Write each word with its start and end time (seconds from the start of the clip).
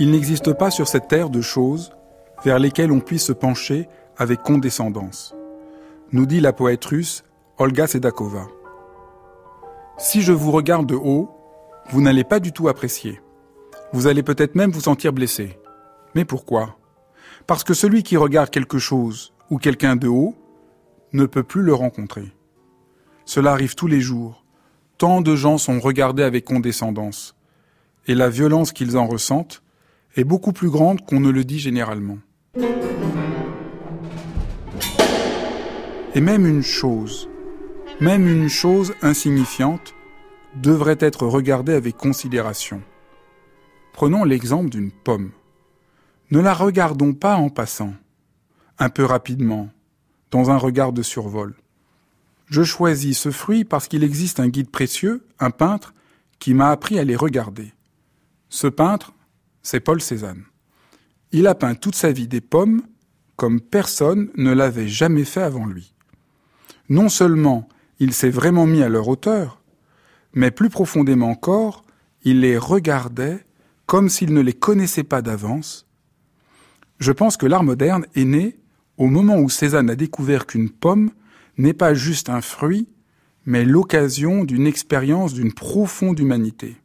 Il 0.00 0.12
n'existe 0.12 0.52
pas 0.52 0.70
sur 0.70 0.86
cette 0.86 1.08
terre 1.08 1.28
de 1.28 1.40
choses 1.40 1.90
vers 2.44 2.60
lesquelles 2.60 2.92
on 2.92 3.00
puisse 3.00 3.26
se 3.26 3.32
pencher 3.32 3.88
avec 4.16 4.42
condescendance, 4.42 5.34
nous 6.12 6.24
dit 6.24 6.40
la 6.40 6.52
poète 6.52 6.84
russe 6.84 7.24
Olga 7.58 7.88
Sedakova. 7.88 8.46
Si 9.98 10.22
je 10.22 10.32
vous 10.32 10.52
regarde 10.52 10.86
de 10.86 10.94
haut, 10.94 11.28
vous 11.90 12.00
n'allez 12.00 12.22
pas 12.22 12.38
du 12.38 12.52
tout 12.52 12.68
apprécier. 12.68 13.20
Vous 13.92 14.06
allez 14.06 14.22
peut-être 14.22 14.54
même 14.54 14.70
vous 14.70 14.82
sentir 14.82 15.12
blessé. 15.12 15.58
Mais 16.14 16.24
pourquoi? 16.24 16.76
Parce 17.48 17.64
que 17.64 17.74
celui 17.74 18.04
qui 18.04 18.16
regarde 18.16 18.50
quelque 18.50 18.78
chose 18.78 19.32
ou 19.50 19.58
quelqu'un 19.58 19.96
de 19.96 20.06
haut 20.06 20.36
ne 21.12 21.26
peut 21.26 21.42
plus 21.42 21.62
le 21.62 21.74
rencontrer. 21.74 22.32
Cela 23.24 23.50
arrive 23.50 23.74
tous 23.74 23.88
les 23.88 24.00
jours. 24.00 24.44
Tant 24.96 25.22
de 25.22 25.34
gens 25.34 25.58
sont 25.58 25.80
regardés 25.80 26.22
avec 26.22 26.44
condescendance. 26.44 27.34
Et 28.06 28.14
la 28.14 28.28
violence 28.28 28.72
qu'ils 28.72 28.96
en 28.96 29.06
ressentent 29.06 29.62
est 30.16 30.24
beaucoup 30.24 30.52
plus 30.52 30.70
grande 30.70 31.04
qu'on 31.04 31.20
ne 31.20 31.30
le 31.30 31.44
dit 31.44 31.58
généralement. 31.58 32.18
Et 36.14 36.20
même 36.20 36.46
une 36.46 36.62
chose, 36.62 37.28
même 38.00 38.26
une 38.26 38.48
chose 38.48 38.94
insignifiante, 39.02 39.94
devrait 40.56 40.98
être 41.00 41.26
regardée 41.26 41.74
avec 41.74 41.96
considération. 41.96 42.82
Prenons 43.92 44.24
l'exemple 44.24 44.70
d'une 44.70 44.90
pomme. 44.90 45.30
Ne 46.30 46.40
la 46.40 46.54
regardons 46.54 47.14
pas 47.14 47.36
en 47.36 47.48
passant, 47.48 47.94
un 48.78 48.88
peu 48.88 49.04
rapidement, 49.04 49.68
dans 50.30 50.50
un 50.50 50.56
regard 50.56 50.92
de 50.92 51.02
survol. 51.02 51.54
Je 52.46 52.62
choisis 52.62 53.18
ce 53.18 53.30
fruit 53.30 53.64
parce 53.64 53.88
qu'il 53.88 54.04
existe 54.04 54.40
un 54.40 54.48
guide 54.48 54.70
précieux, 54.70 55.26
un 55.38 55.50
peintre, 55.50 55.94
qui 56.38 56.54
m'a 56.54 56.70
appris 56.70 56.98
à 56.98 57.04
les 57.04 57.16
regarder. 57.16 57.72
Ce 58.48 58.66
peintre, 58.66 59.12
c'est 59.62 59.80
Paul 59.80 60.00
Cézanne. 60.00 60.44
Il 61.32 61.46
a 61.46 61.54
peint 61.54 61.74
toute 61.74 61.94
sa 61.94 62.12
vie 62.12 62.28
des 62.28 62.40
pommes 62.40 62.82
comme 63.36 63.60
personne 63.60 64.30
ne 64.36 64.52
l'avait 64.52 64.88
jamais 64.88 65.24
fait 65.24 65.42
avant 65.42 65.66
lui. 65.66 65.94
Non 66.88 67.08
seulement 67.08 67.68
il 68.00 68.12
s'est 68.12 68.30
vraiment 68.30 68.66
mis 68.66 68.82
à 68.82 68.88
leur 68.88 69.08
hauteur, 69.08 69.60
mais 70.32 70.50
plus 70.50 70.70
profondément 70.70 71.30
encore, 71.30 71.84
il 72.22 72.40
les 72.40 72.58
regardait 72.58 73.44
comme 73.86 74.08
s'il 74.08 74.32
ne 74.32 74.40
les 74.40 74.52
connaissait 74.52 75.04
pas 75.04 75.22
d'avance. 75.22 75.86
Je 76.98 77.12
pense 77.12 77.36
que 77.36 77.46
l'art 77.46 77.62
moderne 77.62 78.06
est 78.14 78.24
né 78.24 78.58
au 78.96 79.06
moment 79.06 79.38
où 79.38 79.48
Cézanne 79.48 79.90
a 79.90 79.96
découvert 79.96 80.46
qu'une 80.46 80.70
pomme 80.70 81.10
n'est 81.56 81.74
pas 81.74 81.94
juste 81.94 82.28
un 82.28 82.40
fruit, 82.40 82.88
mais 83.46 83.64
l'occasion 83.64 84.44
d'une 84.44 84.66
expérience 84.66 85.32
d'une 85.32 85.52
profonde 85.52 86.18
humanité. 86.18 86.76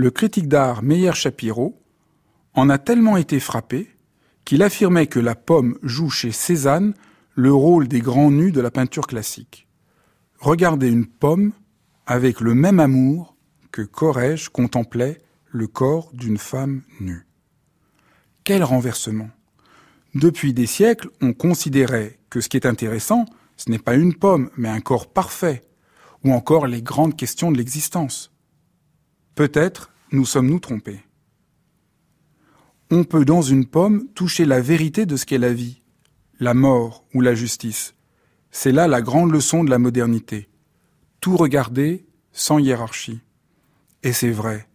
Le 0.00 0.10
critique 0.10 0.48
d'art 0.48 0.82
Meyer 0.82 1.12
Shapiro 1.12 1.78
en 2.54 2.70
a 2.70 2.78
tellement 2.78 3.18
été 3.18 3.38
frappé 3.38 3.86
qu'il 4.46 4.62
affirmait 4.62 5.08
que 5.08 5.20
la 5.20 5.34
pomme 5.34 5.76
joue 5.82 6.08
chez 6.08 6.32
Cézanne 6.32 6.94
le 7.34 7.52
rôle 7.52 7.86
des 7.86 8.00
grands 8.00 8.30
nus 8.30 8.50
de 8.50 8.62
la 8.62 8.70
peinture 8.70 9.06
classique. 9.06 9.68
Regardez 10.38 10.88
une 10.88 11.04
pomme 11.04 11.52
avec 12.06 12.40
le 12.40 12.54
même 12.54 12.80
amour 12.80 13.36
que 13.72 13.82
Corrège 13.82 14.48
contemplait 14.48 15.18
le 15.50 15.66
corps 15.66 16.08
d'une 16.14 16.38
femme 16.38 16.80
nue. 16.98 17.26
Quel 18.42 18.64
renversement 18.64 19.28
Depuis 20.14 20.54
des 20.54 20.64
siècles, 20.64 21.10
on 21.20 21.34
considérait 21.34 22.20
que 22.30 22.40
ce 22.40 22.48
qui 22.48 22.56
est 22.56 22.64
intéressant, 22.64 23.26
ce 23.58 23.70
n'est 23.70 23.78
pas 23.78 23.96
une 23.96 24.14
pomme, 24.14 24.48
mais 24.56 24.70
un 24.70 24.80
corps 24.80 25.12
parfait, 25.12 25.62
ou 26.24 26.32
encore 26.32 26.66
les 26.66 26.80
grandes 26.80 27.18
questions 27.18 27.52
de 27.52 27.58
l'existence. 27.58 28.32
Peut-être 29.34 29.89
nous 30.12 30.24
sommes-nous 30.24 30.58
trompés. 30.58 31.00
On 32.90 33.04
peut 33.04 33.24
dans 33.24 33.42
une 33.42 33.66
pomme 33.66 34.08
toucher 34.14 34.44
la 34.44 34.60
vérité 34.60 35.06
de 35.06 35.16
ce 35.16 35.24
qu'est 35.24 35.38
la 35.38 35.52
vie, 35.52 35.82
la 36.40 36.54
mort 36.54 37.04
ou 37.14 37.20
la 37.20 37.34
justice. 37.34 37.94
C'est 38.50 38.72
là 38.72 38.88
la 38.88 39.02
grande 39.02 39.30
leçon 39.30 39.62
de 39.62 39.70
la 39.70 39.78
modernité. 39.78 40.48
Tout 41.20 41.36
regarder 41.36 42.06
sans 42.32 42.58
hiérarchie. 42.58 43.20
Et 44.02 44.12
c'est 44.12 44.30
vrai. 44.30 44.68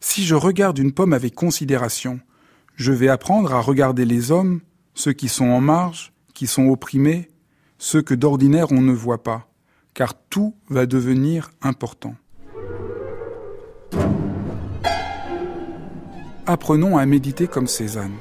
Si 0.00 0.24
je 0.24 0.34
regarde 0.34 0.78
une 0.78 0.92
pomme 0.92 1.12
avec 1.12 1.34
considération, 1.34 2.20
je 2.76 2.92
vais 2.92 3.08
apprendre 3.08 3.54
à 3.54 3.60
regarder 3.60 4.04
les 4.04 4.30
hommes, 4.30 4.60
ceux 4.94 5.12
qui 5.12 5.28
sont 5.28 5.46
en 5.46 5.60
marge, 5.60 6.12
qui 6.34 6.46
sont 6.46 6.68
opprimés, 6.68 7.30
ceux 7.78 8.02
que 8.02 8.14
d'ordinaire 8.14 8.72
on 8.72 8.80
ne 8.80 8.92
voit 8.92 9.22
pas, 9.22 9.48
car 9.94 10.14
tout 10.14 10.54
va 10.68 10.86
devenir 10.86 11.50
important. 11.62 12.16
Apprenons 16.44 16.98
à 16.98 17.06
méditer 17.06 17.46
comme 17.46 17.68
Cézanne. 17.68 18.16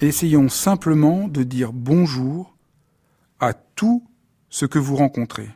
Essayons 0.00 0.48
simplement 0.48 1.28
de 1.28 1.42
dire 1.42 1.74
bonjour 1.74 2.56
à 3.40 3.52
tout 3.52 4.08
ce 4.48 4.64
que 4.64 4.78
vous 4.78 4.96
rencontrez. 4.96 5.50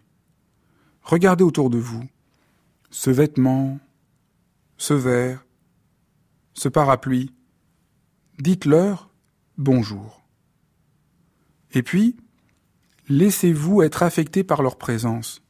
Regardez 1.00 1.42
autour 1.42 1.70
de 1.70 1.78
vous 1.78 2.04
ce 2.90 3.08
vêtement, 3.08 3.78
ce 4.76 4.92
verre, 4.92 5.46
ce 6.52 6.68
parapluie. 6.68 7.32
Dites-leur 8.40 9.10
bonjour. 9.56 10.22
Et 11.72 11.82
puis, 11.82 12.14
laissez-vous 13.08 13.80
être 13.80 14.02
affecté 14.02 14.44
par 14.44 14.62
leur 14.62 14.76
présence. 14.76 15.42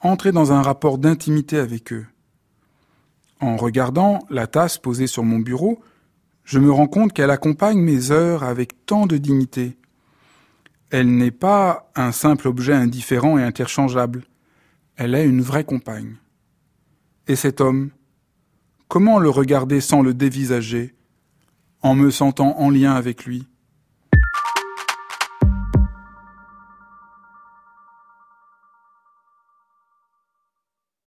Entrez 0.00 0.32
dans 0.32 0.52
un 0.52 0.60
rapport 0.60 0.98
d'intimité 0.98 1.56
avec 1.58 1.94
eux. 1.94 2.06
En 3.40 3.56
regardant 3.56 4.20
la 4.28 4.46
tasse 4.46 4.76
posée 4.76 5.06
sur 5.06 5.24
mon 5.24 5.38
bureau, 5.38 5.82
je 6.44 6.58
me 6.58 6.70
rends 6.70 6.88
compte 6.88 7.12
qu'elle 7.12 7.30
accompagne 7.30 7.78
mes 7.78 8.10
heures 8.10 8.44
avec 8.44 8.84
tant 8.84 9.06
de 9.06 9.16
dignité. 9.16 9.78
Elle 10.90 11.16
n'est 11.16 11.30
pas 11.30 11.90
un 11.94 12.12
simple 12.12 12.48
objet 12.48 12.74
indifférent 12.74 13.38
et 13.38 13.42
interchangeable. 13.42 14.24
Elle 14.96 15.14
est 15.14 15.24
une 15.24 15.40
vraie 15.40 15.64
compagne. 15.64 16.16
Et 17.28 17.36
cet 17.36 17.60
homme, 17.60 17.90
comment 18.88 19.18
le 19.18 19.30
regarder 19.30 19.80
sans 19.80 20.02
le 20.02 20.12
dévisager, 20.12 20.94
en 21.80 21.94
me 21.94 22.10
sentant 22.10 22.58
en 22.58 22.68
lien 22.68 22.92
avec 22.92 23.24
lui? 23.24 23.46